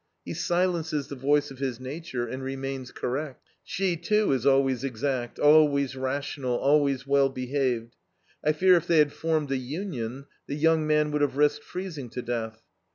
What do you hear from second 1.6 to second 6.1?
nature, and remains correct. She, too, is always exact, always